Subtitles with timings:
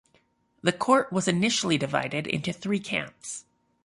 [0.63, 3.45] The Court was initially divided into three camps.